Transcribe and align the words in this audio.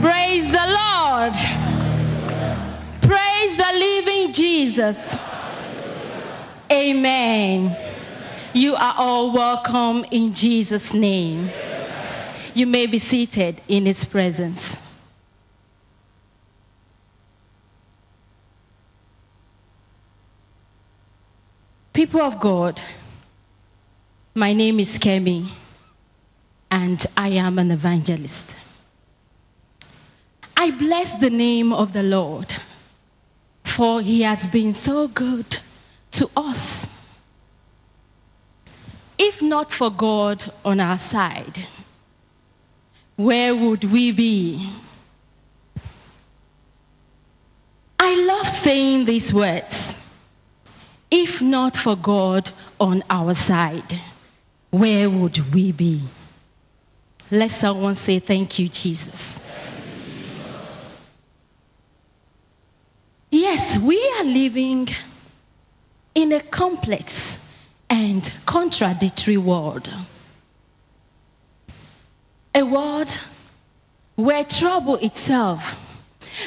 Praise 0.00 0.50
the 0.50 0.66
Lord. 0.66 1.34
Praise 3.02 3.56
the 3.58 3.70
living 3.74 4.32
Jesus. 4.32 4.96
Amen. 6.72 7.76
You 8.54 8.76
are 8.76 8.94
all 8.96 9.34
welcome 9.34 10.06
in 10.10 10.32
Jesus' 10.32 10.94
name. 10.94 11.50
You 12.54 12.66
may 12.66 12.86
be 12.86 12.98
seated 12.98 13.60
in 13.68 13.84
His 13.84 14.06
presence. 14.06 14.58
People 21.92 22.22
of 22.22 22.40
God, 22.40 22.80
my 24.34 24.54
name 24.54 24.80
is 24.80 24.98
Kemi, 24.98 25.52
and 26.70 27.04
I 27.18 27.28
am 27.32 27.58
an 27.58 27.70
evangelist. 27.70 28.56
I 30.62 30.72
bless 30.72 31.18
the 31.18 31.30
name 31.30 31.72
of 31.72 31.94
the 31.94 32.02
Lord, 32.02 32.52
for 33.78 34.02
He 34.02 34.20
has 34.24 34.44
been 34.44 34.74
so 34.74 35.08
good 35.08 35.46
to 36.12 36.28
us. 36.36 36.86
If 39.18 39.40
not 39.40 39.70
for 39.70 39.88
God 39.90 40.42
on 40.62 40.78
our 40.78 40.98
side, 40.98 41.56
where 43.16 43.56
would 43.56 43.84
we 43.84 44.12
be? 44.12 44.70
I 47.98 48.16
love 48.16 48.46
saying 48.46 49.06
these 49.06 49.32
words. 49.32 49.94
If 51.10 51.40
not 51.40 51.74
for 51.74 51.96
God 51.96 52.50
on 52.78 53.02
our 53.08 53.34
side, 53.34 53.98
where 54.70 55.08
would 55.08 55.38
we 55.54 55.72
be? 55.72 56.06
Let 57.30 57.50
someone 57.50 57.94
say, 57.94 58.20
Thank 58.20 58.58
you, 58.58 58.68
Jesus. 58.68 59.40
Yes, 63.30 63.78
we 63.78 63.96
are 64.18 64.19
living 64.30 64.88
in 66.14 66.32
a 66.32 66.42
complex 66.50 67.38
and 67.88 68.22
contradictory 68.46 69.36
world. 69.36 69.88
A 72.54 72.64
world 72.64 73.10
where 74.16 74.44
trouble 74.44 74.96
itself 74.96 75.60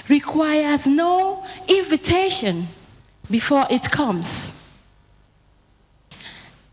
requires 0.09 0.86
no 0.86 1.45
invitation 1.67 2.67
before 3.30 3.66
it 3.70 3.90
comes. 3.92 4.52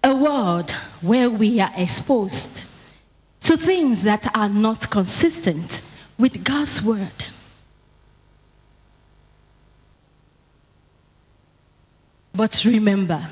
A 0.02 0.14
world 0.14 0.70
where 1.02 1.30
we 1.30 1.60
are 1.60 1.72
exposed 1.76 2.62
to 3.42 3.56
things 3.56 4.04
that 4.04 4.30
are 4.34 4.48
not 4.48 4.90
consistent 4.90 5.82
with 6.18 6.44
God's 6.44 6.82
word. 6.84 7.24
But 12.40 12.64
remember, 12.64 13.30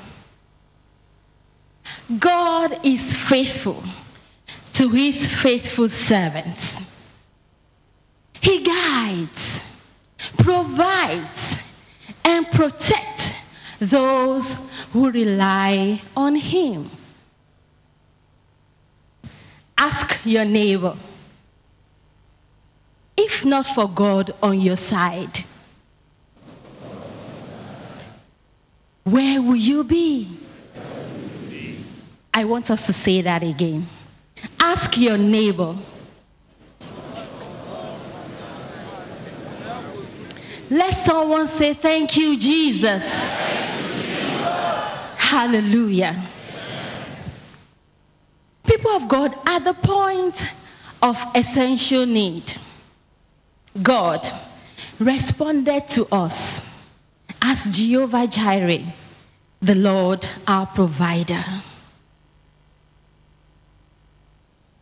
God 2.19 2.85
is 2.85 3.01
faithful 3.27 3.83
to 4.73 4.89
his 4.89 5.41
faithful 5.41 5.89
servants. 5.89 6.75
He 8.39 8.63
guides, 8.63 9.61
provides, 10.37 11.55
and 12.23 12.45
protects 12.51 13.33
those 13.81 14.55
who 14.93 15.09
rely 15.09 15.99
on 16.15 16.35
him. 16.35 16.91
Ask 19.75 20.23
your 20.23 20.45
neighbor, 20.45 20.95
if 23.17 23.43
not 23.43 23.65
for 23.73 23.89
God 23.89 24.35
on 24.43 24.61
your 24.61 24.77
side, 24.77 25.35
where 29.11 29.41
will 29.41 29.55
you 29.55 29.83
be? 29.83 30.37
I 32.33 32.45
want 32.45 32.69
us 32.69 32.85
to 32.87 32.93
say 32.93 33.21
that 33.23 33.43
again. 33.43 33.87
Ask 34.59 34.97
your 34.97 35.17
neighbor. 35.17 35.75
Let 40.69 40.93
someone 41.05 41.47
say, 41.47 41.73
Thank 41.73 42.15
you, 42.15 42.39
Jesus. 42.39 43.03
Hallelujah. 45.17 46.29
People 48.63 48.91
of 48.91 49.09
God, 49.09 49.35
at 49.45 49.63
the 49.63 49.73
point 49.73 50.39
of 51.01 51.15
essential 51.35 52.05
need, 52.05 52.43
God 53.81 54.25
responded 54.99 55.87
to 55.89 56.05
us 56.05 56.61
as 57.41 57.75
Jehovah 57.75 58.27
Jireh, 58.27 58.93
the 59.61 59.75
Lord 59.75 60.25
our 60.47 60.67
provider. 60.67 61.43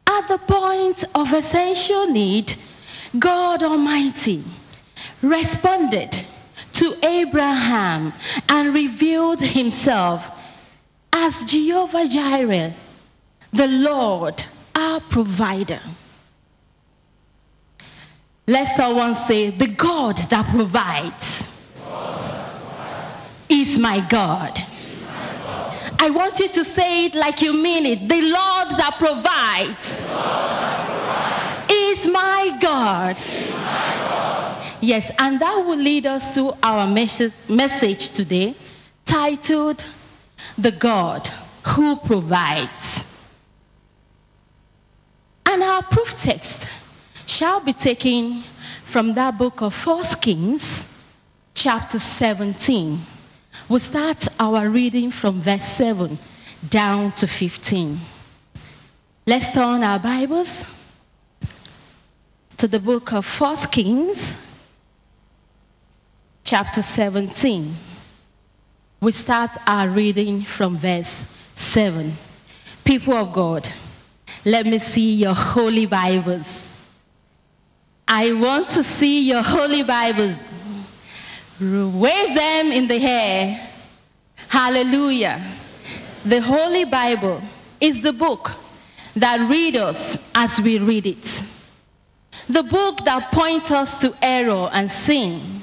At 0.08 0.28
the 0.28 0.38
point 0.48 1.04
of 1.16 1.34
essential 1.34 2.08
need, 2.12 2.52
God 3.18 3.64
Almighty 3.64 4.44
responded 5.22 6.16
to 6.74 7.06
Abraham 7.06 8.14
and 8.50 8.74
revealed 8.74 9.42
himself 9.42 10.22
as 11.12 11.44
Jehovah 11.46 12.08
Jireh, 12.08 12.76
the 13.54 13.68
Lord, 13.68 14.42
our 14.76 15.02
provider. 15.10 15.82
Let 18.46 18.78
someone 18.78 19.16
say, 19.28 19.50
The 19.50 19.76
God 19.76 20.18
that 20.30 20.54
provides, 20.56 21.44
is 23.50 23.78
my 23.80 24.08
God. 24.08 24.58
I 26.00 26.10
want 26.12 26.40
you 26.40 26.48
to 26.50 26.64
say 26.64 27.06
it 27.06 27.16
like 27.16 27.42
you 27.42 27.54
mean 27.54 27.86
it. 27.86 28.08
The 28.08 28.22
Lord 28.22 28.68
that 28.78 28.96
provides, 29.00 29.88
is 31.70 32.08
my 32.12 32.58
God. 32.62 33.18
Yes, 34.82 35.12
and 35.18 35.42
that 35.42 35.66
will 35.66 35.78
lead 35.78 36.06
us 36.06 36.34
to 36.36 36.56
our 36.62 36.86
message, 36.86 37.34
message 37.50 38.12
today 38.12 38.56
titled 39.06 39.84
The 40.58 40.72
God 40.72 41.28
Who 41.76 41.96
Provides. 41.98 43.04
And 45.48 45.64
our 45.64 45.82
proof 45.82 46.10
text 46.22 46.70
shall 47.26 47.64
be 47.66 47.74
taken 47.74 48.44
from 48.94 49.16
that 49.16 49.38
book 49.38 49.62
of 49.62 49.74
First 49.74 50.22
Kings, 50.22 50.86
chapter 51.56 51.98
17. 51.98 53.17
We'll 53.70 53.82
start 53.82 54.24
our 54.40 54.70
reading 54.70 55.12
from 55.12 55.44
verse 55.44 55.76
7 55.76 56.18
down 56.70 57.12
to 57.18 57.28
15. 57.28 58.00
Let's 59.26 59.52
turn 59.52 59.84
our 59.84 60.00
Bibles 60.00 60.64
to 62.60 62.68
the 62.70 62.80
book 62.80 63.12
of 63.12 63.26
First 63.26 63.70
Kings, 63.70 64.36
chapter 66.46 66.82
17. 66.82 67.76
We 69.02 69.12
start 69.12 69.52
our 69.66 69.90
reading 69.90 70.46
from 70.46 70.80
verse 70.80 71.26
7. 71.56 72.16
People 72.86 73.16
of 73.16 73.36
God, 73.36 73.68
let 74.46 74.66
me 74.66 74.80
see 74.80 75.16
your 75.16 75.36
holy 75.36 75.88
Bibles. 75.88 76.48
I 78.08 78.32
want 78.32 78.70
to 78.70 78.84
see 78.86 79.24
your 79.24 79.44
holy 79.44 79.84
Bibles. 79.84 80.40
Wave 81.60 82.36
them 82.36 82.72
in 82.72 82.88
the 82.88 83.00
air. 83.02 83.70
Hallelujah. 84.48 85.60
The 86.26 86.42
Holy 86.42 86.86
Bible 86.86 87.42
is 87.80 88.02
the 88.02 88.14
book 88.14 88.50
that 89.16 89.50
reads 89.50 89.78
us 89.78 90.18
as 90.36 90.60
we 90.64 90.78
read 90.80 91.06
it. 91.08 91.26
The 92.50 92.64
book 92.64 93.00
that 93.06 93.32
points 93.34 93.72
us 93.72 94.00
to 94.02 94.14
error 94.22 94.70
and 94.72 94.90
sin. 94.90 95.62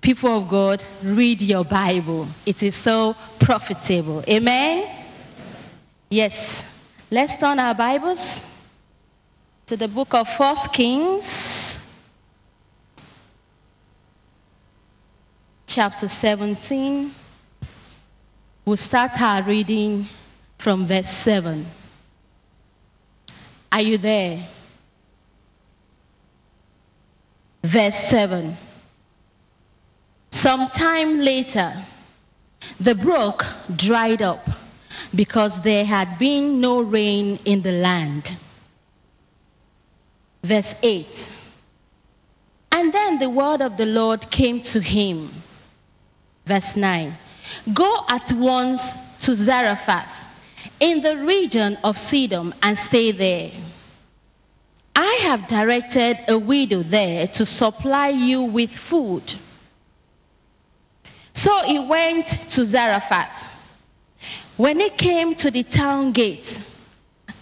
People 0.00 0.42
of 0.42 0.48
God, 0.48 0.82
read 1.04 1.42
your 1.42 1.64
Bible. 1.64 2.26
It 2.46 2.62
is 2.62 2.74
so 2.82 3.14
profitable. 3.38 4.24
Amen? 4.28 4.96
Yes. 6.08 6.64
Let's 7.10 7.36
turn 7.36 7.58
our 7.58 7.74
Bibles 7.74 8.40
to 9.66 9.76
the 9.76 9.88
book 9.88 10.14
of 10.14 10.26
First 10.38 10.72
Kings, 10.72 11.24
chapter 15.70 16.08
17. 16.08 17.14
We'll 18.66 18.76
start 18.76 19.12
our 19.20 19.44
reading 19.44 20.08
from 20.58 20.88
verse 20.88 21.08
7. 21.08 21.64
Are 23.70 23.80
you 23.80 23.96
there? 23.96 24.48
Verse 27.62 27.94
7. 28.10 28.56
Some 30.32 30.66
time 30.70 31.20
later, 31.20 31.72
the 32.80 32.96
brook 32.96 33.44
dried 33.76 34.22
up 34.22 34.44
because 35.14 35.62
there 35.62 35.84
had 35.84 36.18
been 36.18 36.60
no 36.60 36.80
rain 36.80 37.38
in 37.44 37.62
the 37.62 37.72
land. 37.72 38.28
Verse 40.42 40.74
8. 40.82 41.06
And 42.72 42.92
then 42.92 43.20
the 43.20 43.30
word 43.30 43.60
of 43.60 43.76
the 43.76 43.86
Lord 43.86 44.32
came 44.32 44.60
to 44.72 44.80
him. 44.80 45.39
Verse 46.46 46.76
9. 46.76 47.16
Go 47.74 48.04
at 48.08 48.32
once 48.32 48.82
to 49.20 49.34
Zarephath 49.34 50.10
in 50.78 51.02
the 51.02 51.24
region 51.24 51.76
of 51.84 51.96
Sidon 51.96 52.54
and 52.62 52.76
stay 52.76 53.12
there. 53.12 53.50
I 54.94 55.20
have 55.22 55.48
directed 55.48 56.18
a 56.28 56.38
widow 56.38 56.82
there 56.82 57.26
to 57.28 57.46
supply 57.46 58.08
you 58.08 58.42
with 58.42 58.70
food. 58.70 59.22
So 61.34 61.56
he 61.64 61.78
went 61.78 62.26
to 62.50 62.66
Zarephath. 62.66 63.46
When 64.56 64.80
he 64.80 64.90
came 64.90 65.34
to 65.36 65.50
the 65.50 65.62
town 65.62 66.12
gate, 66.12 66.60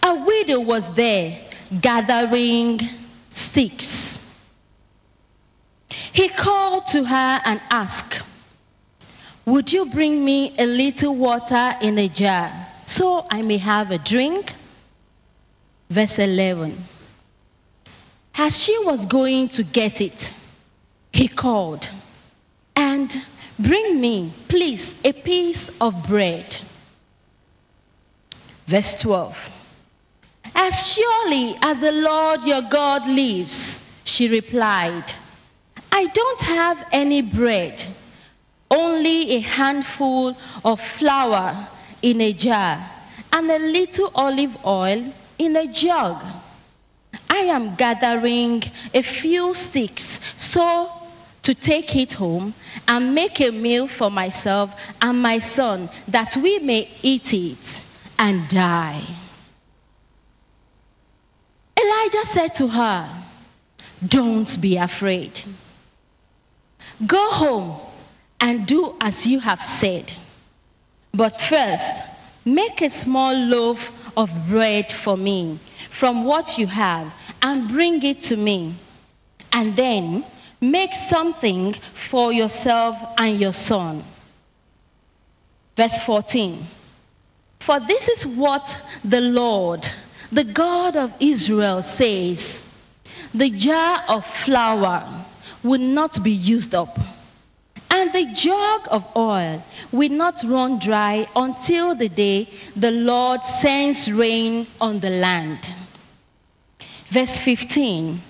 a 0.01 0.15
widow 0.15 0.61
was 0.61 0.95
there 0.95 1.37
gathering 1.81 2.79
sticks. 3.33 4.17
He 6.13 6.29
called 6.29 6.85
to 6.87 7.03
her 7.03 7.41
and 7.45 7.61
asked, 7.69 8.23
Would 9.49 9.71
you 9.71 9.87
bring 9.87 10.23
me 10.23 10.53
a 10.59 10.65
little 10.67 11.15
water 11.15 11.73
in 11.81 11.97
a 11.97 12.07
jar 12.07 12.67
so 12.85 13.25
I 13.31 13.41
may 13.41 13.57
have 13.57 13.89
a 13.89 13.97
drink? 13.97 14.51
Verse 15.89 16.19
11. 16.19 16.77
As 18.35 18.55
she 18.55 18.77
was 18.85 19.03
going 19.07 19.49
to 19.49 19.63
get 19.63 20.01
it, 20.01 20.31
he 21.11 21.27
called, 21.27 21.83
And 22.75 23.11
bring 23.57 23.99
me, 23.99 24.35
please, 24.49 24.93
a 25.03 25.13
piece 25.13 25.71
of 25.81 25.95
bread. 26.07 26.55
Verse 28.67 29.01
12. 29.01 29.35
As 30.53 30.93
surely 30.93 31.55
as 31.63 31.81
the 31.81 31.91
Lord 31.91 32.43
your 32.43 32.69
God 32.69 33.07
lives, 33.09 33.81
she 34.03 34.29
replied, 34.29 35.05
I 35.91 36.05
don't 36.05 36.39
have 36.41 36.85
any 36.91 37.23
bread, 37.23 37.81
only 38.79 39.35
a 39.35 39.39
handful 39.39 40.35
of 40.63 40.79
flour 40.97 41.67
in 42.01 42.21
a 42.21 42.33
jar 42.33 42.89
and 43.31 43.51
a 43.51 43.59
little 43.59 44.11
olive 44.15 44.55
oil 44.65 45.13
in 45.37 45.55
a 45.55 45.67
jug. 45.67 46.17
I 47.29 47.39
am 47.55 47.75
gathering 47.75 48.63
a 48.93 49.01
few 49.01 49.53
sticks 49.53 50.19
so 50.37 50.89
to 51.41 51.53
take 51.53 51.95
it 51.95 52.13
home 52.13 52.53
and 52.87 53.13
make 53.13 53.39
a 53.41 53.51
meal 53.51 53.87
for 53.87 54.09
myself 54.09 54.71
and 55.01 55.21
my 55.21 55.39
son 55.39 55.89
that 56.07 56.37
we 56.41 56.59
may 56.59 56.89
eat 57.01 57.33
it 57.33 57.83
and 58.17 58.47
die. 58.49 59.03
Elijah 61.81 62.25
said 62.33 62.53
to 62.55 62.67
her, 62.67 63.23
Don't 64.05 64.61
be 64.61 64.77
afraid. 64.77 65.39
Go 67.07 67.29
home 67.29 67.88
and 68.39 68.65
do 68.67 68.95
as 69.01 69.25
you 69.25 69.39
have 69.39 69.59
said. 69.59 70.11
But 71.13 71.33
first, 71.49 72.03
make 72.45 72.81
a 72.81 72.89
small 72.89 73.33
loaf 73.33 73.79
of 74.15 74.29
bread 74.49 74.91
for 75.03 75.17
me 75.17 75.59
from 75.99 76.23
what 76.25 76.57
you 76.57 76.67
have 76.67 77.11
and 77.41 77.69
bring 77.69 78.03
it 78.03 78.23
to 78.23 78.35
me. 78.35 78.75
And 79.51 79.75
then 79.75 80.25
make 80.61 80.93
something 80.93 81.73
for 82.09 82.31
yourself 82.31 82.95
and 83.17 83.39
your 83.39 83.53
son. 83.53 84.03
Verse 85.75 85.97
14. 86.05 86.65
For 87.65 87.79
this 87.79 88.07
is 88.07 88.27
what 88.27 88.63
the 89.03 89.21
Lord, 89.21 89.85
the 90.31 90.43
God 90.43 90.95
of 90.95 91.11
Israel, 91.19 91.81
says 91.81 92.63
The 93.33 93.49
jar 93.49 93.99
of 94.07 94.25
flour 94.45 95.25
will 95.63 95.79
not 95.79 96.23
be 96.23 96.31
used 96.31 96.73
up, 96.73 96.97
and 97.99 98.13
the 98.13 98.33
jug 98.33 98.87
of 98.89 99.05
oil 99.15 99.61
will 99.91 100.09
not 100.09 100.41
run 100.47 100.79
dry 100.79 101.27
until 101.35 101.95
the 101.95 102.07
day 102.07 102.47
the 102.75 102.91
Lord 102.91 103.43
sends 103.43 104.09
rain 104.09 104.67
on 104.79 105.01
the 105.01 105.09
land. 105.09 105.59
Verse 107.11 107.39
15, 107.41 108.21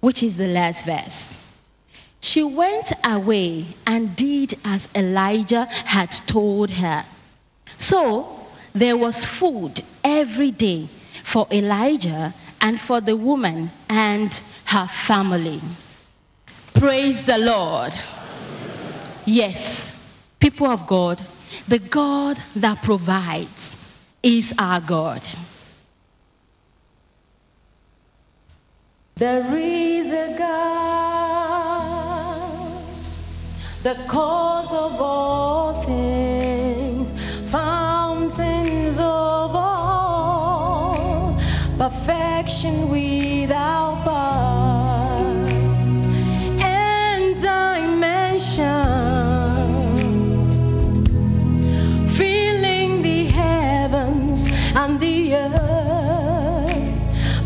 which 0.00 0.22
is 0.22 0.38
the 0.38 0.46
last 0.46 0.86
verse. 0.86 1.34
She 2.20 2.42
went 2.42 2.90
away 3.04 3.66
and 3.86 4.16
did 4.16 4.58
as 4.64 4.88
Elijah 4.94 5.66
had 5.66 6.10
told 6.26 6.70
her. 6.70 7.04
So 7.76 8.46
there 8.74 8.96
was 8.96 9.26
food 9.26 9.82
every 10.02 10.52
day 10.52 10.88
for 11.30 11.46
Elijah 11.50 12.32
and 12.62 12.80
for 12.80 13.02
the 13.02 13.16
woman 13.16 13.70
and 13.90 14.32
her 14.64 14.88
family. 15.06 15.60
Praise 16.74 17.26
the 17.26 17.38
Lord. 17.38 17.92
Yes, 19.24 19.92
people 20.40 20.66
of 20.66 20.86
God, 20.86 21.20
the 21.68 21.78
God 21.78 22.36
that 22.56 22.82
provides 22.82 23.70
is 24.22 24.52
our 24.58 24.80
God. 24.80 25.22
There 29.16 29.56
is 29.56 30.06
a 30.10 30.34
God, 30.36 31.62
the 33.84 33.94
cause 34.10 34.72
of 34.72 35.00
all 35.00 35.84
things, 35.84 37.08
fountains 37.52 38.98
of 38.98 39.54
all, 39.54 41.36
perfection 41.78 42.90
without 42.90 43.11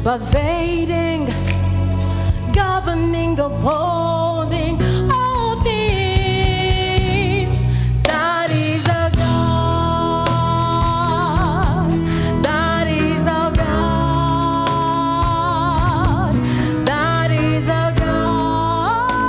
pervading 0.06 1.26
governing, 2.54 3.36
upholding 3.40 4.80
all 5.10 5.60
things. 5.64 7.50
That 8.04 8.52
is 8.52 8.84
a 8.84 9.10
God. 9.16 10.30
That 12.44 12.86
is 12.86 13.26
a 13.26 13.50
God. 13.56 14.06
That 16.86 17.32
is 17.32 17.64
a 17.64 17.92
God. 17.98 19.28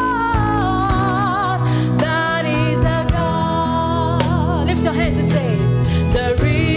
That 2.00 2.46
is 2.46 2.78
a 2.78 3.08
God. 3.12 4.68
Lift 4.68 4.84
your 4.84 4.94
hands 4.94 5.18
and 5.18 5.32
say, 5.32 5.58
is 6.14 6.77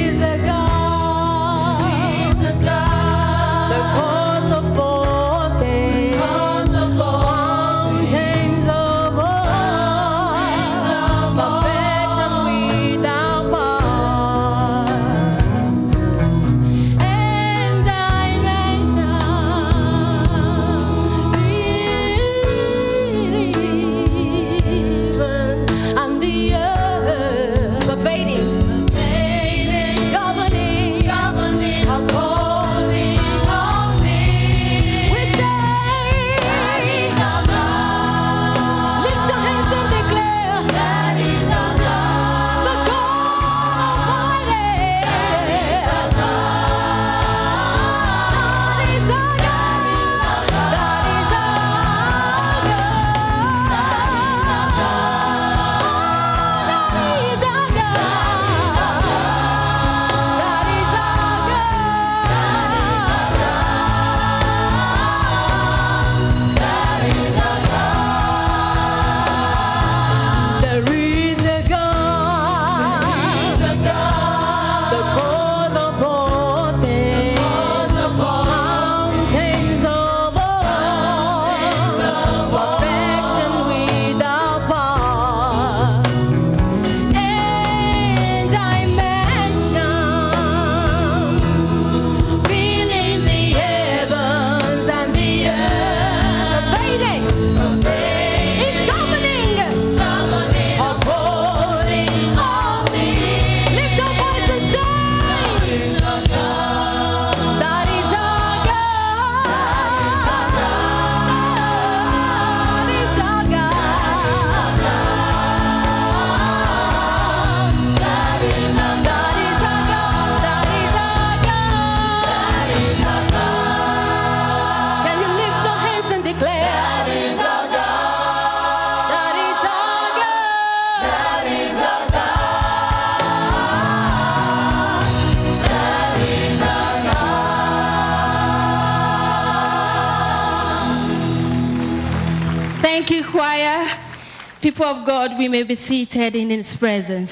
of 144.90 145.06
God, 145.06 145.38
we 145.38 145.48
may 145.48 145.62
be 145.62 145.76
seated 145.76 146.34
in 146.34 146.50
His 146.50 146.76
presence. 146.76 147.30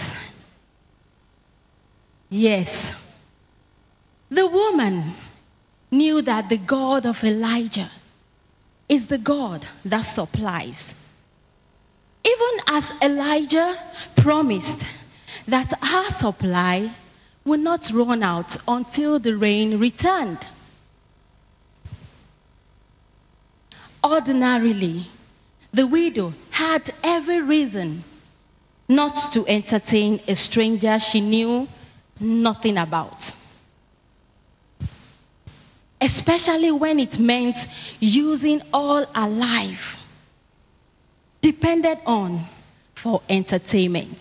Yes. 2.30 2.94
The 4.30 4.46
woman 4.46 5.14
knew 5.90 6.22
that 6.22 6.48
the 6.48 6.58
God 6.58 7.06
of 7.06 7.16
Elijah 7.22 7.90
is 8.88 9.06
the 9.06 9.18
God 9.18 9.66
that 9.84 10.02
supplies. 10.02 10.94
Even 12.24 12.60
as 12.68 12.84
Elijah 13.02 13.74
promised 14.18 14.84
that 15.46 15.72
her 15.80 16.18
supply 16.18 16.94
would 17.44 17.60
not 17.60 17.90
run 17.94 18.22
out 18.22 18.56
until 18.66 19.18
the 19.18 19.36
rain 19.36 19.80
returned. 19.80 20.44
Ordinarily, 24.04 25.06
the 25.72 25.86
widow 25.86 26.32
had 26.50 26.90
every 27.02 27.42
reason 27.42 28.04
not 28.88 29.32
to 29.32 29.46
entertain 29.46 30.20
a 30.26 30.34
stranger 30.34 30.98
she 30.98 31.20
knew 31.20 31.68
nothing 32.18 32.78
about. 32.78 33.22
Especially 36.00 36.70
when 36.70 36.98
it 36.98 37.18
meant 37.18 37.56
using 38.00 38.62
all 38.72 39.04
her 39.04 39.28
life 39.28 39.98
depended 41.40 41.98
on 42.06 42.46
for 43.02 43.20
entertainment. 43.28 44.18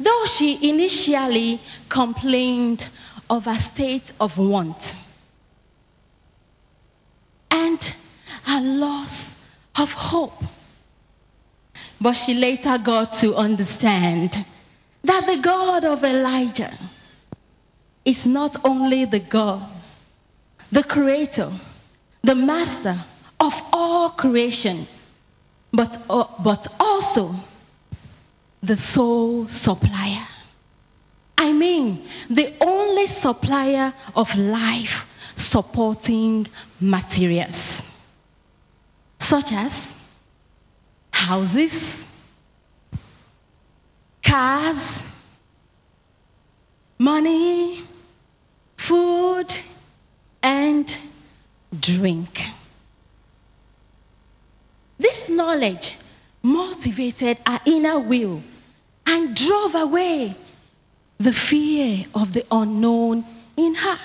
Though 0.00 0.24
she 0.26 0.70
initially 0.70 1.60
complained 1.88 2.88
of 3.28 3.46
a 3.46 3.56
state 3.56 4.12
of 4.20 4.38
want 4.38 4.78
and 7.50 7.80
a 8.48 8.60
loss 8.60 9.26
of 9.76 9.88
hope, 9.90 10.42
but 12.00 12.14
she 12.14 12.34
later 12.34 12.78
got 12.84 13.20
to 13.20 13.34
understand 13.34 14.32
that 15.04 15.26
the 15.26 15.40
God 15.42 15.84
of 15.84 16.02
Elijah 16.02 16.76
is 18.04 18.24
not 18.24 18.56
only 18.64 19.04
the 19.04 19.20
God, 19.20 19.68
the 20.72 20.82
creator, 20.82 21.52
the 22.22 22.34
master 22.34 22.96
of 23.38 23.52
all 23.72 24.10
creation, 24.10 24.86
but, 25.72 25.96
uh, 26.08 26.24
but 26.42 26.66
also 26.80 27.34
the 28.62 28.76
sole 28.76 29.46
supplier. 29.46 30.26
I 31.36 31.52
mean, 31.52 32.08
the 32.28 32.56
only 32.60 33.06
supplier 33.06 33.94
of 34.16 34.34
life 34.34 35.06
supporting 35.36 36.48
materials, 36.80 37.77
such 39.28 39.52
as 39.52 39.72
houses, 41.10 41.72
cars, 44.26 45.02
money, 46.98 47.84
food, 48.78 49.48
and 50.42 50.90
drink. 51.78 52.30
This 54.98 55.28
knowledge 55.28 55.94
motivated 56.42 57.38
her 57.46 57.60
inner 57.66 58.00
will 58.00 58.42
and 59.04 59.36
drove 59.36 59.74
away 59.74 60.34
the 61.20 61.34
fear 61.34 62.06
of 62.14 62.32
the 62.32 62.46
unknown 62.50 63.26
in 63.58 63.74
her. 63.74 63.98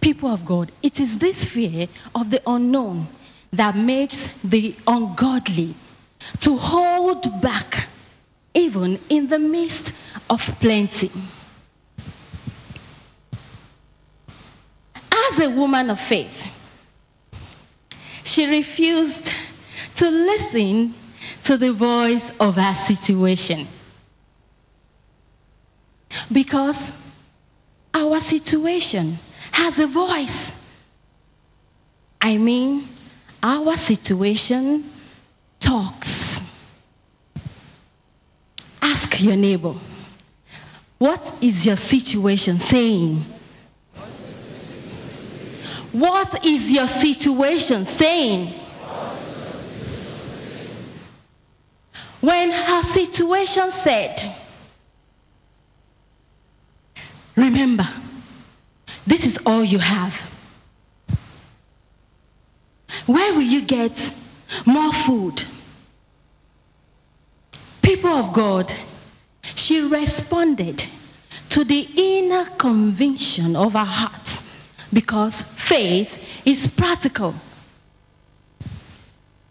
People 0.00 0.32
of 0.32 0.46
God, 0.46 0.70
it 0.84 1.00
is 1.00 1.18
this 1.18 1.52
fear 1.52 1.88
of 2.14 2.30
the 2.30 2.40
unknown 2.46 3.08
that 3.52 3.76
makes 3.76 4.28
the 4.44 4.74
ungodly 4.86 5.74
to 6.40 6.56
hold 6.56 7.24
back 7.42 7.88
even 8.54 8.98
in 9.08 9.28
the 9.28 9.38
midst 9.38 9.92
of 10.30 10.40
plenty. 10.60 11.10
As 15.12 15.40
a 15.40 15.50
woman 15.50 15.90
of 15.90 16.00
faith, 16.00 16.42
she 18.24 18.46
refused 18.46 19.30
to 19.96 20.08
listen 20.08 20.94
to 21.44 21.56
the 21.56 21.72
voice 21.72 22.28
of 22.40 22.54
her 22.56 22.74
situation. 22.86 23.66
Because 26.32 26.92
our 27.92 28.20
situation 28.20 29.18
has 29.52 29.78
a 29.78 29.86
voice. 29.86 30.52
I 32.20 32.36
mean, 32.38 32.88
our 33.46 33.76
situation 33.76 34.90
talks. 35.60 36.40
Ask 38.82 39.22
your 39.22 39.36
neighbor, 39.36 39.74
what 40.98 41.40
is 41.40 41.64
your 41.64 41.76
situation 41.76 42.58
saying? 42.58 43.24
What 45.92 46.44
is 46.44 46.68
your 46.68 46.88
situation 46.88 47.86
saying? 47.86 48.52
When 52.20 52.50
her 52.50 52.82
situation 52.82 53.70
said, 53.70 54.18
Remember, 57.36 57.84
this 59.06 59.24
is 59.24 59.38
all 59.46 59.62
you 59.62 59.78
have. 59.78 60.12
Where 63.06 63.34
will 63.34 63.42
you 63.42 63.64
get 63.66 63.98
more 64.66 64.92
food? 65.06 65.40
People 67.82 68.10
of 68.10 68.34
God, 68.34 68.72
she 69.54 69.80
responded 69.80 70.82
to 71.50 71.64
the 71.64 71.80
inner 71.96 72.50
conviction 72.58 73.54
of 73.54 73.72
her 73.72 73.84
heart 73.84 74.28
because 74.92 75.44
faith 75.68 76.08
is 76.44 76.66
practical. 76.76 77.34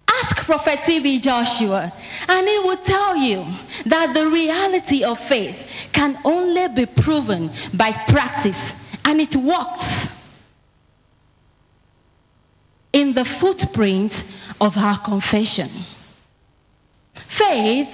Ask 0.07 0.45
Prophet 0.45 0.79
T.B. 0.85 1.21
Joshua, 1.21 1.91
and 2.27 2.47
he 2.47 2.59
will 2.59 2.77
tell 2.77 3.15
you 3.15 3.45
that 3.85 4.13
the 4.13 4.27
reality 4.27 5.03
of 5.03 5.17
faith 5.27 5.55
can 5.93 6.17
only 6.25 6.67
be 6.75 6.85
proven 6.85 7.49
by 7.73 7.91
practice, 8.07 8.73
and 9.05 9.21
it 9.21 9.35
works 9.35 10.09
in 12.95 13.13
the 13.13 13.25
footprints 13.25 14.23
of 14.61 14.73
her 14.73 14.97
confession. 15.03 15.69
Faith 17.37 17.89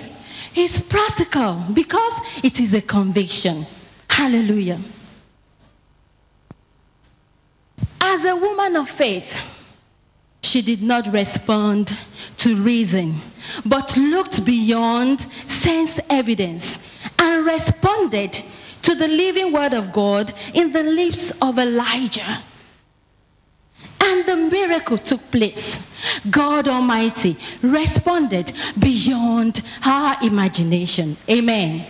is 0.55 0.83
practical 0.83 1.65
because 1.73 2.13
it 2.43 2.59
is 2.59 2.71
a 2.75 2.81
conviction. 2.83 3.65
Hallelujah. 4.07 4.79
As 7.99 8.25
a 8.25 8.35
woman 8.35 8.75
of 8.75 8.87
faith, 8.89 9.25
she 10.43 10.61
did 10.61 10.83
not 10.83 11.11
respond 11.11 11.89
to 12.37 12.63
reason, 12.63 13.19
but 13.65 13.97
looked 13.97 14.45
beyond 14.45 15.25
sense 15.47 15.99
evidence 16.11 16.77
and 17.17 17.43
responded 17.43 18.37
to 18.83 18.93
the 18.93 19.07
living 19.07 19.51
word 19.51 19.73
of 19.73 19.91
God 19.93 20.31
in 20.53 20.71
the 20.71 20.83
lips 20.83 21.31
of 21.41 21.57
Elijah. 21.57 22.43
And 24.03 24.25
the 24.25 24.35
miracle 24.35 24.97
took 24.97 25.21
place. 25.31 25.77
God 26.29 26.67
Almighty 26.67 27.37
responded 27.61 28.51
beyond 28.79 29.57
her 29.81 30.15
imagination. 30.23 31.17
Amen. 31.29 31.85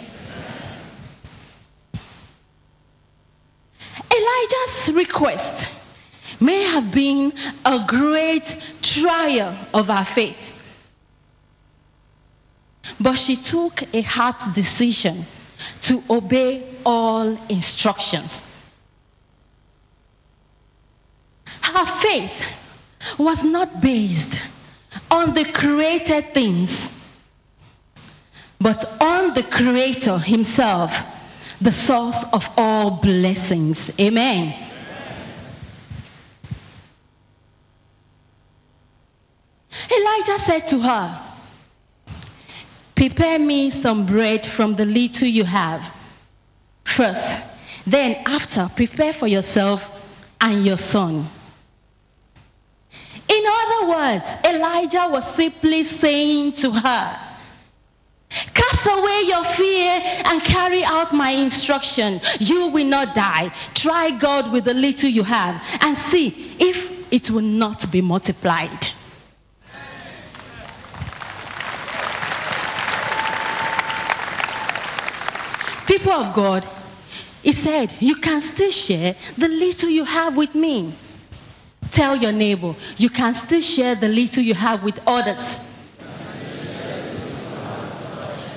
Elijah's 4.14 4.94
request 4.94 5.68
may 6.42 6.64
have 6.64 6.94
been 6.94 7.32
a 7.64 7.86
great 7.88 8.58
trial 8.82 9.68
of 9.74 9.88
her 9.88 10.06
faith. 10.14 10.38
But 13.00 13.16
she 13.16 13.36
took 13.36 13.84
a 13.94 14.02
hard 14.02 14.54
decision 14.54 15.26
to 15.84 16.04
obey 16.10 16.80
all 16.86 17.38
instructions. 17.48 18.38
Her 21.62 22.01
faith 22.12 22.44
was 23.18 23.44
not 23.44 23.82
based 23.82 24.36
on 25.10 25.34
the 25.34 25.46
created 25.54 26.34
things, 26.34 26.90
but 28.60 28.78
on 29.02 29.34
the 29.34 29.44
Creator 29.44 30.18
Himself, 30.20 30.92
the 31.62 31.72
source 31.72 32.24
of 32.34 32.44
all 32.58 33.02
blessings. 33.02 33.92
Amen. 34.00 34.68
Elijah 39.90 40.40
said 40.40 40.68
to 40.68 40.80
her, 40.80 41.28
Prepare 42.96 43.40
me 43.40 43.70
some 43.70 44.06
bread 44.06 44.46
from 44.46 44.76
the 44.76 44.86
little 44.86 45.28
you 45.28 45.44
have. 45.44 45.82
First, 46.86 47.28
then 47.88 48.22
after, 48.26 48.70
prepare 48.76 49.14
for 49.14 49.28
yourself 49.28 49.82
and 50.40 50.66
your 50.66 50.78
son. 50.78 51.28
In 53.32 53.44
other 53.48 53.88
words, 53.90 54.24
Elijah 54.46 55.08
was 55.10 55.36
simply 55.36 55.84
saying 55.84 56.54
to 56.54 56.72
her, 56.72 57.28
Cast 58.54 58.88
away 58.88 59.24
your 59.28 59.44
fear 59.56 60.00
and 60.26 60.42
carry 60.42 60.84
out 60.84 61.14
my 61.14 61.32
instruction. 61.32 62.20
You 62.40 62.68
will 62.68 62.86
not 62.86 63.16
die. 63.16 63.54
Try 63.74 64.18
God 64.18 64.52
with 64.52 64.66
the 64.66 64.74
little 64.74 65.10
you 65.10 65.24
have 65.24 65.62
and 65.82 65.98
see 65.98 66.56
if 66.60 67.12
it 67.12 67.30
will 67.30 67.42
not 67.42 67.92
be 67.92 68.02
multiplied. 68.02 68.88
People 75.88 76.12
of 76.14 76.34
God, 76.34 76.66
he 77.44 77.52
said, 77.52 77.96
You 78.00 78.16
can 78.16 78.42
still 78.42 78.72
share 78.72 79.16
the 79.38 79.50
little 79.50 79.90
you 79.90 80.06
have 80.06 80.38
with 80.38 80.56
me. 80.56 80.96
Tell 81.92 82.16
your 82.16 82.32
neighbor, 82.32 82.76
you 82.98 83.10
can 83.10 83.34
still 83.34 83.62
share 83.62 83.96
the 83.96 84.08
little 84.08 84.44
you 84.44 84.54
have 84.54 84.84
with 84.84 85.00
others. 85.06 85.60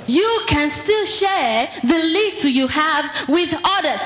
You 0.07 0.43
can 0.47 0.71
still 0.71 1.05
share 1.07 1.69
the 1.83 1.99
little 1.99 2.51
you 2.51 2.69
have 2.69 3.29
with 3.29 3.53
others. 3.65 4.01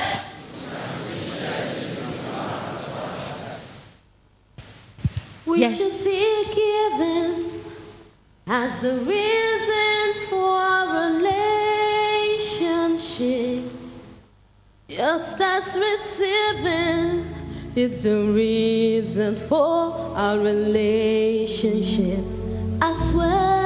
We 5.45 5.61
Yes. 5.61 5.77
should 5.77 5.93
see 5.93 6.45
giving 6.55 7.63
as 8.47 8.81
the 8.81 8.95
reason 8.99 10.15
for 10.29 10.39
our 10.39 11.11
relationship. 11.11 13.65
Just 14.89 15.41
as 15.41 15.77
receiving 15.77 17.27
is 17.79 18.03
the 18.03 18.25
reason 18.33 19.37
for 19.49 19.95
our 20.17 20.39
relationship 20.39 22.25
as 22.83 23.15
well. 23.15 23.58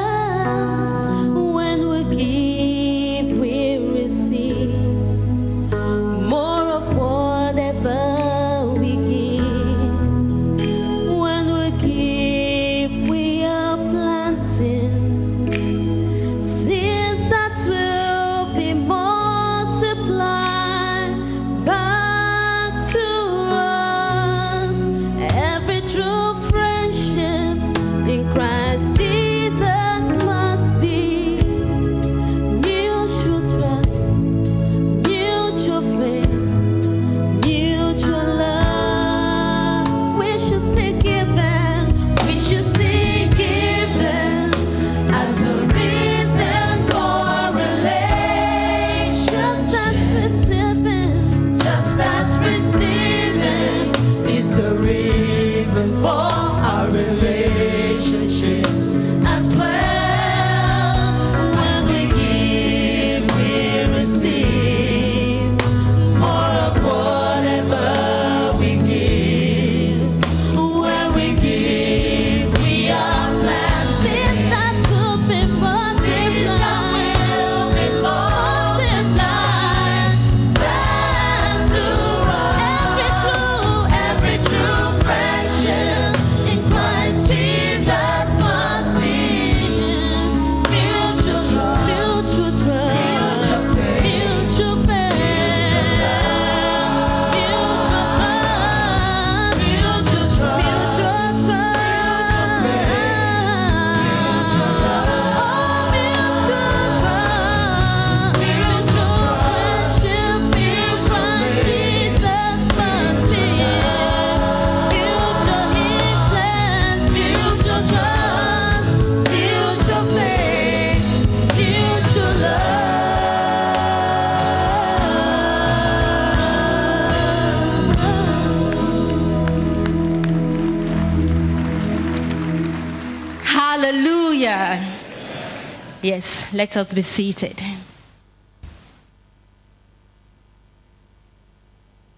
Yes, 136.02 136.46
let 136.52 136.76
us 136.76 136.92
be 136.92 137.02
seated. 137.02 137.60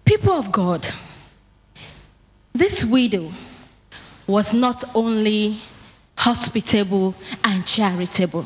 People 0.03 0.33
of 0.33 0.51
God, 0.51 0.85
this 2.53 2.83
widow 2.83 3.31
was 4.27 4.53
not 4.53 4.83
only 4.95 5.59
hospitable 6.15 7.13
and 7.43 7.63
charitable, 7.67 8.45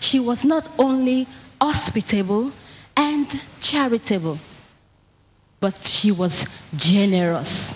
she 0.00 0.18
was 0.18 0.44
not 0.44 0.66
only 0.78 1.26
hospitable 1.60 2.52
and 2.96 3.26
charitable, 3.60 4.38
but 5.60 5.74
she 5.84 6.10
was 6.10 6.46
generous. 6.74 7.70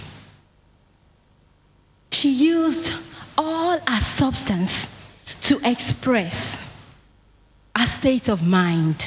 She 2.19 2.31
used 2.31 2.93
all 3.37 3.79
her 3.79 4.01
substance 4.01 4.89
to 5.43 5.61
express 5.63 6.59
a 7.77 7.87
state 7.87 8.29
of 8.29 8.43
mind. 8.43 9.07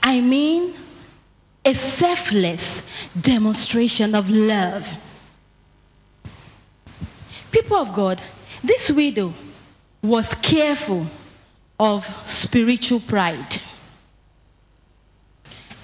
I 0.00 0.20
mean, 0.20 0.76
a 1.64 1.74
selfless 1.74 2.82
demonstration 3.20 4.14
of 4.14 4.28
love. 4.28 4.84
People 7.50 7.78
of 7.78 7.92
God, 7.96 8.22
this 8.62 8.92
widow 8.92 9.34
was 10.00 10.32
careful 10.40 11.04
of 11.80 12.04
spiritual 12.24 13.00
pride. 13.08 13.60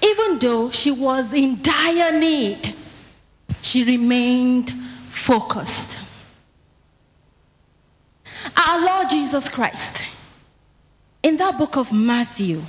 Even 0.01 0.39
though 0.39 0.71
she 0.71 0.91
was 0.91 1.33
in 1.33 1.61
dire 1.61 2.17
need, 2.17 2.73
she 3.61 3.83
remained 3.83 4.71
focused. 5.27 5.97
Our 8.73 8.81
Lord 8.83 9.07
Jesus 9.07 9.49
Christ, 9.49 10.03
in 11.21 11.37
that 11.37 11.59
book 11.59 11.77
of 11.77 11.91
Matthew, 11.91 12.59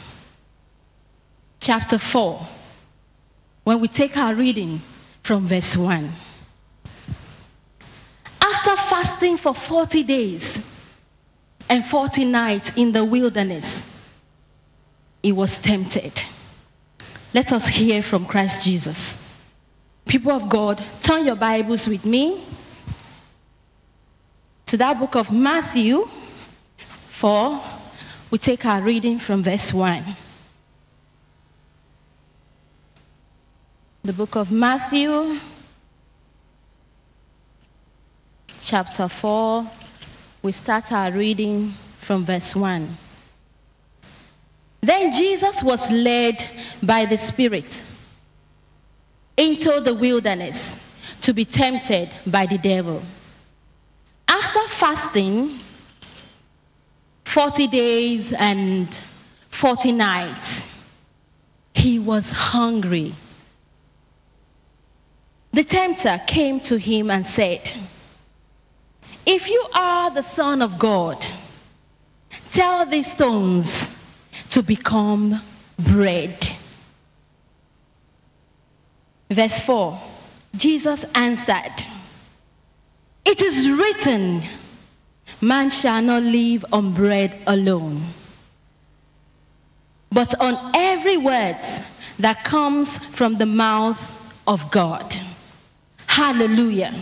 chapter 1.61 1.99
4, 1.99 2.40
when 3.64 3.81
we 3.81 3.88
take 3.88 4.14
our 4.19 4.35
reading 4.35 4.83
from 5.23 5.49
verse 5.49 5.75
1, 5.75 6.12
after 8.38 8.77
fasting 8.90 9.38
for 9.38 9.55
40 9.55 10.03
days 10.03 10.59
and 11.71 11.83
40 11.87 12.27
nights 12.27 12.73
in 12.77 12.93
the 12.93 13.03
wilderness, 13.03 13.81
he 15.23 15.33
was 15.33 15.57
tempted. 15.62 16.12
Let 17.33 17.51
us 17.51 17.67
hear 17.67 18.03
from 18.03 18.27
Christ 18.27 18.62
Jesus. 18.62 19.14
People 20.07 20.33
of 20.33 20.51
God, 20.51 20.85
turn 21.01 21.25
your 21.25 21.37
Bibles 21.37 21.88
with 21.88 22.05
me 22.05 22.45
to 24.75 24.79
that 24.79 24.99
book 24.99 25.15
of 25.15 25.31
Matthew 25.31 26.05
4. 27.21 27.63
We 28.33 28.39
take 28.39 28.65
our 28.65 28.83
reading 28.83 29.21
from 29.21 29.45
verse 29.45 29.73
1. 29.73 30.03
The 34.03 34.13
book 34.13 34.35
of 34.35 34.51
Matthew, 34.51 35.39
chapter 38.65 39.09
4, 39.09 39.71
we 40.43 40.51
start 40.51 40.91
our 40.91 41.13
reading 41.13 41.73
from 42.05 42.27
verse 42.27 42.57
1. 42.57 42.97
Then 44.81 45.13
Jesus 45.13 45.63
was 45.63 45.89
led 45.93 46.35
by 46.83 47.05
the 47.05 47.17
Spirit 47.17 47.81
into 49.37 49.81
the 49.85 49.95
wilderness 49.95 50.75
to 51.23 51.33
be 51.33 51.45
tempted 51.45 52.13
by 52.27 52.47
the 52.47 52.59
devil. 52.59 53.01
Fasting 54.79 55.61
40 57.33 57.67
days 57.69 58.33
and 58.37 58.89
40 59.61 59.93
nights, 59.93 60.67
he 61.75 61.99
was 61.99 62.33
hungry. 62.33 63.15
The 65.53 65.65
tempter 65.65 66.21
came 66.27 66.61
to 66.61 66.79
him 66.79 67.11
and 67.11 67.27
said, 67.27 67.69
If 69.27 69.49
you 69.49 69.67
are 69.75 70.11
the 70.11 70.23
Son 70.23 70.63
of 70.63 70.79
God, 70.79 71.25
tell 72.53 72.89
these 72.89 73.11
stones 73.11 73.73
to 74.51 74.63
become 74.63 75.41
bread. 75.79 76.45
Verse 79.31 79.61
4 79.67 80.01
Jesus 80.57 81.05
answered, 81.15 81.75
It 83.25 83.41
is 83.41 83.69
written, 83.69 84.43
Man 85.45 85.69
shall 85.69 86.01
not 86.01 86.23
live 86.23 86.65
on 86.73 86.95
bread 86.95 87.39
alone, 87.47 88.03
but 90.11 90.41
on 90.41 90.73
every 90.75 91.19
word 91.19 91.61
that 92.19 92.45
comes 92.45 92.97
from 93.15 93.37
the 93.37 93.45
mouth 93.45 94.01
of 94.47 94.61
God. 94.71 95.13
Hallelujah. 96.07 96.95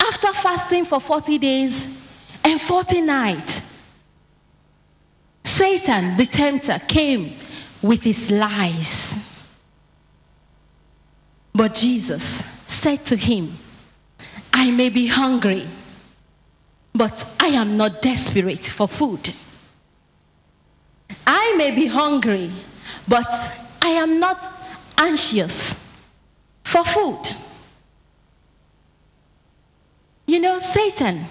After 0.00 0.32
fasting 0.42 0.84
for 0.84 0.98
40 0.98 1.38
days 1.38 1.86
and 2.42 2.60
40 2.60 3.00
nights, 3.00 3.60
Satan, 5.44 6.16
the 6.16 6.26
tempter, 6.26 6.80
came 6.88 7.38
with 7.82 8.02
his 8.02 8.28
lies. 8.32 9.14
But 11.54 11.74
Jesus 11.74 12.42
said 12.66 13.06
to 13.06 13.16
him, 13.16 13.56
I 14.58 14.72
may 14.72 14.88
be 14.88 15.06
hungry, 15.06 15.68
but 16.92 17.14
I 17.38 17.50
am 17.50 17.76
not 17.76 18.02
desperate 18.02 18.66
for 18.76 18.88
food. 18.88 19.28
I 21.24 21.54
may 21.56 21.70
be 21.76 21.86
hungry, 21.86 22.50
but 23.06 23.28
I 23.80 23.90
am 23.90 24.18
not 24.18 24.38
anxious 24.96 25.76
for 26.64 26.82
food. 26.82 27.22
You 30.26 30.40
know, 30.40 30.58
Satan 30.58 31.24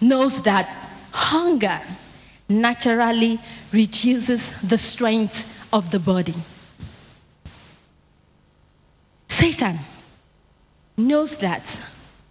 knows 0.00 0.42
that 0.44 0.64
hunger 1.12 1.82
naturally 2.48 3.38
reduces 3.70 4.50
the 4.66 4.78
strength 4.78 5.44
of 5.74 5.90
the 5.90 5.98
body. 5.98 6.42
Satan 9.28 9.78
knows 10.98 11.38
that 11.38 11.62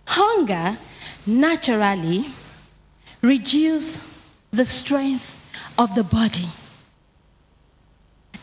hunger 0.06 0.78
naturally 1.26 2.26
reduces 3.24 4.00
the 4.52 4.66
strength 4.66 5.24
of 5.78 5.96
the 5.96 6.04
body. 6.04 6.48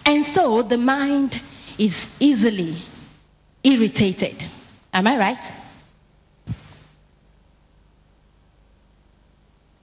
And 0.06 0.24
so 0.24 0.62
the 0.62 0.76
mind 0.76 1.40
is 1.78 2.06
easily 2.18 2.82
irritated. 3.62 4.42
Am 4.92 5.06
I 5.06 5.18
right? 5.18 5.52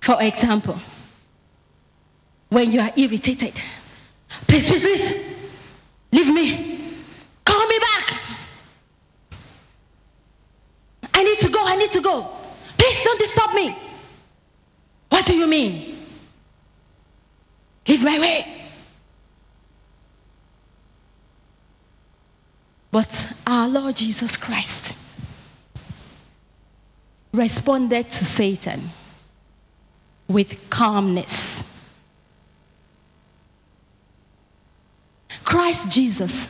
For 0.03 0.21
example, 0.21 0.79
when 2.49 2.71
you 2.71 2.79
are 2.79 2.91
irritated, 2.95 3.59
please, 4.47 4.67
please, 4.67 4.81
please, 4.81 5.35
leave 6.11 6.33
me. 6.33 6.97
Call 7.45 7.67
me 7.67 7.79
back. 7.79 8.01
I 11.71 11.75
need 11.91 11.97
to 11.99 12.03
go. 12.03 12.37
Please 12.77 13.03
don't 13.03 13.19
disturb 13.19 13.53
me. 13.53 13.77
What 15.09 15.25
do 15.25 15.35
you 15.35 15.47
mean? 15.47 15.97
Leave 17.87 18.01
my 18.01 18.19
way. 18.19 18.57
But 22.91 23.07
our 23.45 23.67
Lord 23.67 23.95
Jesus 23.95 24.37
Christ 24.37 24.95
responded 27.33 28.09
to 28.11 28.25
Satan 28.25 28.89
with 30.27 30.53
calmness. 30.69 31.63
Christ 35.45 35.89
Jesus 35.89 36.47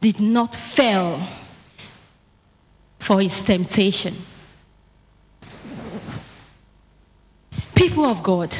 did 0.00 0.20
not 0.20 0.56
fail 0.74 1.26
for 3.06 3.20
his 3.20 3.40
temptation. 3.42 4.14
People 7.78 8.06
of 8.06 8.24
God, 8.24 8.52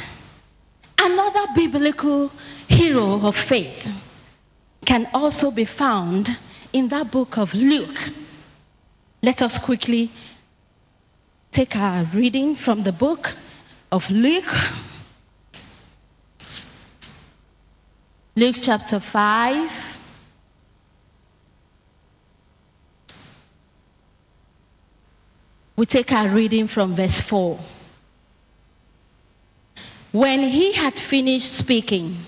another 0.96 1.46
biblical 1.56 2.30
hero 2.68 3.18
of 3.26 3.34
faith 3.34 3.84
can 4.86 5.08
also 5.12 5.50
be 5.50 5.64
found 5.64 6.28
in 6.72 6.88
that 6.90 7.10
book 7.10 7.36
of 7.36 7.52
Luke. 7.52 7.98
Let 9.20 9.42
us 9.42 9.58
quickly 9.58 10.12
take 11.50 11.74
our 11.74 12.04
reading 12.14 12.54
from 12.54 12.84
the 12.84 12.92
book 12.92 13.26
of 13.90 14.08
Luke. 14.08 14.54
Luke 18.36 18.56
chapter 18.60 19.00
5. 19.00 19.70
We 25.76 25.86
take 25.86 26.12
our 26.12 26.32
reading 26.32 26.68
from 26.68 26.94
verse 26.94 27.20
4. 27.22 27.58
When 30.12 30.42
he 30.42 30.72
had 30.72 30.98
finished 30.98 31.58
speaking, 31.58 32.24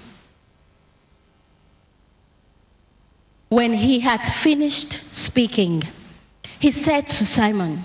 when 3.48 3.72
he 3.72 4.00
had 4.00 4.20
finished 4.42 5.14
speaking, 5.14 5.82
he 6.58 6.70
said 6.70 7.08
to 7.08 7.24
Simon, 7.24 7.82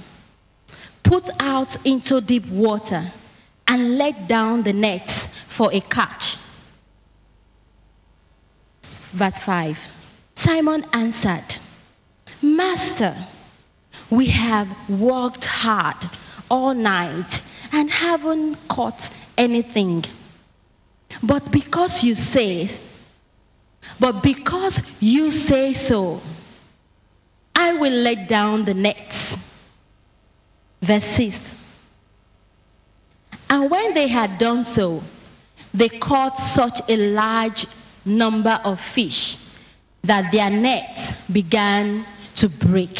Put 1.04 1.30
out 1.40 1.86
into 1.86 2.20
deep 2.20 2.46
water 2.48 3.12
and 3.68 3.98
let 3.98 4.28
down 4.28 4.64
the 4.64 4.74
nets 4.74 5.28
for 5.56 5.72
a 5.74 5.80
catch. 5.80 6.36
Verse 9.14 9.40
5 9.46 9.78
Simon 10.36 10.86
answered, 10.92 11.56
Master, 12.42 13.16
we 14.12 14.28
have 14.28 14.68
worked 14.90 15.46
hard 15.46 16.10
all 16.50 16.74
night 16.74 17.42
and 17.72 17.90
haven't 17.90 18.58
caught 18.68 19.10
anything. 19.38 20.04
But 21.24 21.52
because 21.52 22.04
you 22.04 22.16
say, 22.16 22.70
but 24.00 24.22
because 24.22 24.82
you 25.00 25.32
say 25.32 25.74
so, 25.74 26.22
I 27.56 27.74
will 27.74 27.94
let 27.94 28.28
down 28.28 28.66
the 28.66 28.74
nets. 28.74 29.36
Verse 30.82 31.06
6 31.16 31.56
And 33.50 33.72
when 33.72 33.94
they 33.94 34.08
had 34.08 34.38
done 34.38 34.64
so, 34.64 35.02
they 35.74 35.90
caught 35.90 36.38
such 36.38 36.80
a 36.90 36.98
large 36.98 37.66
number 38.06 38.60
of 38.64 38.80
fish 38.94 39.36
that 40.04 40.32
their 40.32 40.50
nets 40.50 41.14
began 41.32 42.06
to 42.36 42.50
break. 42.50 42.98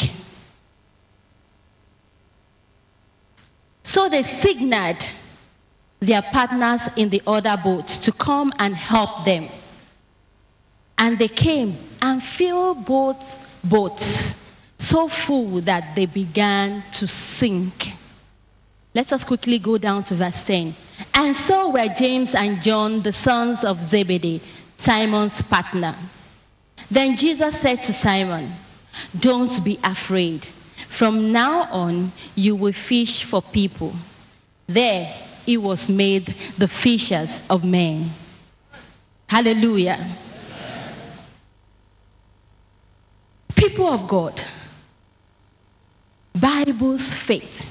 So 3.84 4.08
they 4.08 4.22
signaled 4.22 5.02
their 6.00 6.22
partners 6.32 6.82
in 6.96 7.08
the 7.10 7.22
other 7.26 7.56
boat 7.62 7.88
to 7.88 8.12
come 8.12 8.52
and 8.58 8.74
help 8.74 9.24
them. 9.24 9.48
And 10.98 11.18
they 11.18 11.28
came 11.28 11.76
and 12.00 12.22
filled 12.22 12.86
both 12.86 13.22
boats 13.64 14.34
so 14.78 15.08
full 15.08 15.60
that 15.62 15.94
they 15.96 16.06
began 16.06 16.82
to 16.92 17.06
sink. 17.06 17.72
Let 18.94 19.12
us 19.12 19.24
quickly 19.24 19.58
go 19.58 19.78
down 19.78 20.04
to 20.04 20.16
verse 20.16 20.42
10. 20.46 20.74
And 21.12 21.36
so 21.36 21.70
were 21.70 21.88
James 21.94 22.34
and 22.34 22.62
John, 22.62 23.02
the 23.02 23.12
sons 23.12 23.64
of 23.64 23.82
Zebedee, 23.82 24.42
Simon's 24.78 25.42
partner. 25.42 25.94
Then 26.90 27.16
Jesus 27.16 27.60
said 27.60 27.76
to 27.82 27.92
Simon, 27.92 28.54
Don't 29.18 29.62
be 29.64 29.78
afraid. 29.82 30.46
From 30.98 31.32
now 31.32 31.64
on, 31.70 32.12
you 32.34 32.56
will 32.56 32.72
fish 32.72 33.28
for 33.28 33.42
people. 33.42 33.94
There, 34.66 35.12
it 35.46 35.58
was 35.58 35.88
made 35.88 36.26
the 36.58 36.68
fishers 36.68 37.40
of 37.48 37.64
men. 37.64 38.10
Hallelujah. 39.28 40.16
People 43.54 43.88
of 43.88 44.08
God, 44.08 44.40
Bible's 46.38 47.16
faith 47.26 47.64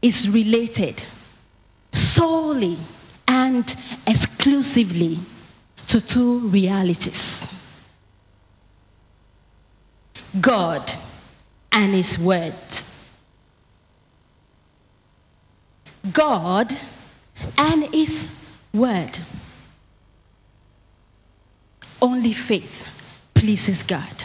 is 0.00 0.28
related 0.32 1.02
solely 1.92 2.78
and 3.28 3.64
exclusively 4.06 5.18
to 5.88 6.00
two 6.00 6.48
realities 6.48 7.44
God 10.40 10.90
and 11.70 11.94
His 11.94 12.18
Word. 12.18 12.54
God 16.10 16.72
and 17.58 17.94
His 17.94 18.28
Word. 18.74 19.18
Only 22.00 22.32
faith 22.32 22.72
pleases 23.34 23.82
God. 23.84 24.24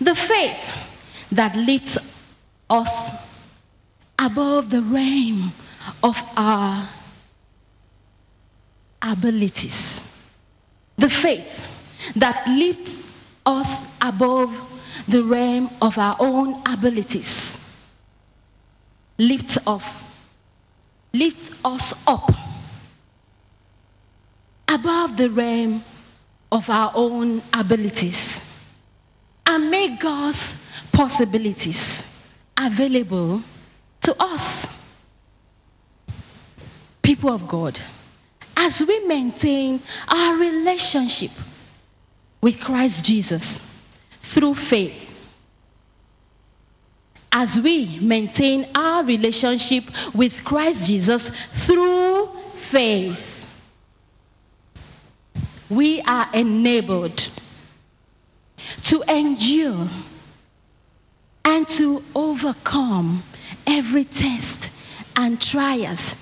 The 0.00 0.14
faith 0.14 0.88
that 1.32 1.56
lifts 1.56 1.96
us 2.68 3.10
above 4.18 4.70
the 4.70 4.82
realm 4.82 5.52
of 6.02 6.14
our 6.36 6.88
abilities. 9.00 10.00
The 10.96 11.08
faith 11.08 11.46
that 12.16 12.46
lifts 12.48 12.92
us 13.46 13.86
above 14.00 14.50
the 15.08 15.22
realm 15.24 15.70
of 15.80 15.96
our 15.96 16.16
own 16.18 16.62
abilities. 16.66 17.57
Lifts 19.18 19.58
off, 19.66 19.82
lifts 21.12 21.50
us 21.64 21.92
up 22.06 22.30
above 24.68 25.16
the 25.16 25.28
realm 25.30 25.82
of 26.52 26.62
our 26.68 26.92
own 26.94 27.42
abilities 27.52 28.40
and 29.44 29.70
make 29.70 30.00
God's 30.00 30.54
possibilities 30.92 32.02
available 32.56 33.42
to 34.02 34.14
us. 34.22 34.66
People 37.02 37.30
of 37.30 37.48
God, 37.48 37.78
as 38.56 38.82
we 38.86 39.06
maintain 39.06 39.82
our 40.06 40.36
relationship 40.36 41.30
with 42.40 42.60
Christ 42.60 43.04
Jesus 43.04 43.58
through 44.32 44.54
faith, 44.54 45.07
as 47.30 47.58
we 47.62 47.98
maintain 48.00 48.70
our 48.74 49.04
relationship 49.04 49.84
with 50.14 50.32
Christ 50.44 50.86
Jesus 50.86 51.30
through 51.66 52.28
faith, 52.70 53.18
we 55.70 56.00
are 56.02 56.28
enabled 56.32 57.18
to 58.84 59.02
endure 59.02 59.88
and 61.44 61.68
to 61.68 62.02
overcome 62.14 63.22
every 63.66 64.04
test 64.04 64.70
and 65.16 65.40
trials 65.40 66.14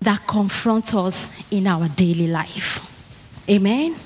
that 0.00 0.26
confront 0.28 0.94
us 0.94 1.26
in 1.50 1.66
our 1.66 1.88
daily 1.88 2.26
life. 2.26 2.80
Amen. 3.48 3.98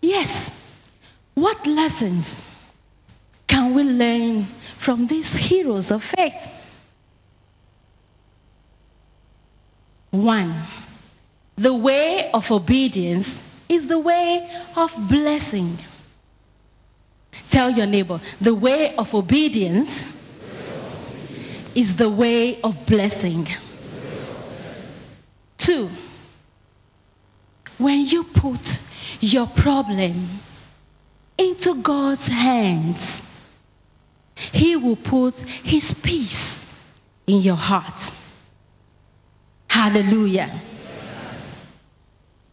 Yes. 0.00 0.50
What 1.50 1.66
lessons 1.66 2.36
can 3.48 3.74
we 3.74 3.82
learn 3.82 4.46
from 4.84 5.08
these 5.08 5.34
heroes 5.34 5.90
of 5.90 6.00
faith? 6.04 6.40
One, 10.12 10.64
the 11.56 11.74
way 11.74 12.30
of 12.32 12.44
obedience 12.52 13.36
is 13.68 13.88
the 13.88 13.98
way 13.98 14.48
of 14.76 14.92
blessing. 15.08 15.76
Tell 17.50 17.68
your 17.70 17.86
neighbor, 17.86 18.20
the 18.40 18.54
way 18.54 18.94
of 18.94 19.12
obedience 19.12 19.90
is 21.74 21.96
the 21.96 22.10
way 22.10 22.60
of 22.62 22.76
blessing. 22.86 23.48
Two, 25.58 25.90
when 27.76 28.06
you 28.06 28.22
put 28.36 28.78
your 29.20 29.48
problem 29.48 30.40
into 31.40 31.82
God's 31.82 32.26
hands, 32.26 33.22
He 34.52 34.76
will 34.76 34.96
put 34.96 35.34
His 35.38 35.94
peace 36.02 36.60
in 37.26 37.40
your 37.40 37.56
heart. 37.56 38.12
Hallelujah. 39.66 40.60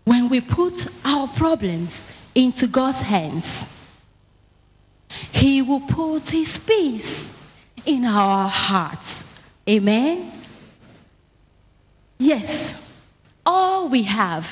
When 0.06 0.30
we 0.30 0.40
put 0.40 0.88
our 1.04 1.28
problems 1.36 2.02
into 2.34 2.68
God's 2.68 3.02
hands, 3.02 3.46
He 5.32 5.62
will 5.62 5.86
put 5.88 6.30
His 6.30 6.58
peace 6.66 7.26
in 7.86 8.06
our 8.06 8.48
hearts. 8.48 9.14
Amen. 9.68 10.32
Yes, 12.20 12.74
all 13.46 13.90
we 13.90 14.04
have 14.04 14.46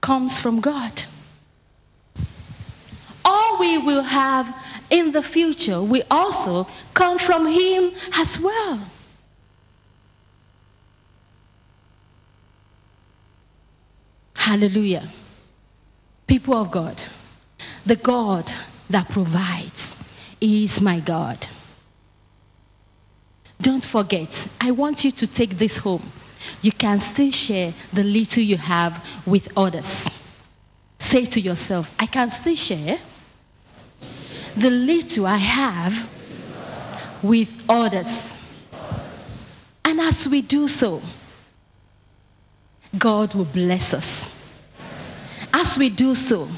comes 0.00 0.40
from 0.40 0.60
God. 0.60 0.92
We 3.72 3.78
will 3.78 4.02
have 4.02 4.54
in 4.90 5.12
the 5.12 5.22
future 5.22 5.82
will 5.82 6.04
also 6.10 6.66
come 6.92 7.18
from 7.18 7.46
Him 7.46 7.92
as 8.12 8.38
well. 8.38 8.86
Hallelujah. 14.36 15.10
People 16.26 16.54
of 16.54 16.70
God, 16.70 17.00
the 17.86 17.96
God 17.96 18.50
that 18.90 19.08
provides 19.08 19.92
is 20.38 20.78
my 20.82 21.00
God. 21.00 21.46
Don't 23.58 23.84
forget, 23.84 24.28
I 24.60 24.72
want 24.72 25.02
you 25.04 25.12
to 25.12 25.26
take 25.26 25.58
this 25.58 25.78
home. 25.78 26.12
You 26.60 26.72
can 26.72 27.00
still 27.00 27.30
share 27.30 27.72
the 27.94 28.02
little 28.02 28.42
you 28.42 28.58
have 28.58 29.02
with 29.26 29.48
others. 29.56 30.06
Say 30.98 31.24
to 31.24 31.40
yourself, 31.40 31.86
I 31.98 32.04
can 32.06 32.30
still 32.30 32.56
share 32.56 32.98
the 34.60 34.70
little 34.70 35.26
I 35.26 35.38
have 35.38 35.92
with 37.22 37.48
others. 37.68 38.32
And 39.84 40.00
as 40.00 40.28
we 40.30 40.42
do 40.42 40.68
so, 40.68 41.00
God 42.98 43.34
will 43.34 43.50
bless 43.50 43.94
us. 43.94 44.26
As 45.52 45.76
we 45.78 45.90
do 45.90 46.14
so, 46.14 46.48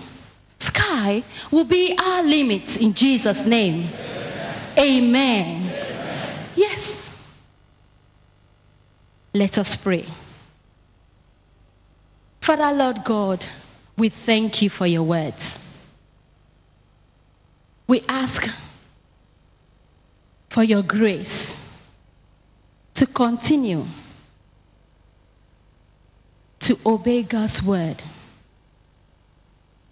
sky 0.59 1.25
will 1.53 1.65
be 1.65 1.97
our 1.99 2.23
limit 2.23 2.77
in 2.77 2.95
Jesus' 2.95 3.47
name. 3.47 3.89
Amen. 4.79 5.63
Yes. 6.57 7.09
Let 9.33 9.59
us 9.59 9.77
pray. 9.77 10.07
Father, 12.41 12.77
Lord 12.77 12.99
God, 13.05 13.45
we 13.97 14.11
thank 14.11 14.63
you 14.63 14.71
for 14.71 14.87
your 14.87 15.03
words. 15.03 15.59
We 17.87 18.03
ask 18.09 18.43
for 20.51 20.63
your 20.63 20.83
grace 20.83 21.55
to 22.95 23.07
continue 23.07 23.85
to 26.61 26.77
obey 26.87 27.23
God's 27.25 27.63
word. 27.67 28.03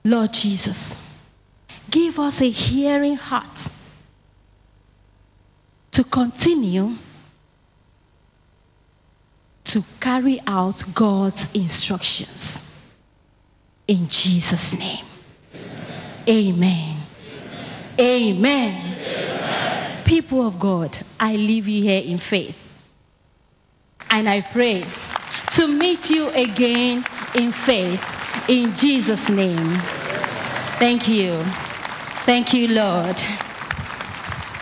Lord 0.05 0.33
Jesus, 0.33 0.95
give 1.91 2.19
us 2.19 2.41
a 2.41 2.51
hearing 2.51 3.17
heart 3.17 3.71
to 5.93 6.05
continue 6.05 6.95
to 9.65 9.81
carry 10.01 10.41
out 10.47 10.83
God's 10.95 11.47
instructions. 11.55 12.59
In 13.87 14.09
Jesus' 14.09 14.73
name. 14.73 15.05
Amen. 16.29 16.92
Amen. 17.99 18.97
Amen. 18.97 20.05
People 20.05 20.47
of 20.47 20.59
God, 20.61 20.97
I 21.19 21.35
leave 21.35 21.67
you 21.67 21.83
here 21.83 22.03
in 22.03 22.19
faith. 22.19 22.57
And 24.11 24.29
I 24.29 24.43
pray 24.53 24.85
to 25.57 25.67
meet 25.69 26.11
you 26.11 26.29
again 26.29 27.05
in 27.35 27.53
faith 27.67 28.01
in 28.49 28.75
Jesus' 28.77 29.29
name. 29.29 29.81
Thank 30.79 31.09
you. 31.09 31.43
Thank 32.27 32.53
you, 32.55 32.69
Lord. 32.69 33.17